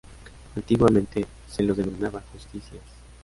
Antiguamente 0.55 1.27
se 1.47 1.61
los 1.61 1.77
denominaba 1.77 2.23
justicias. 2.33 2.81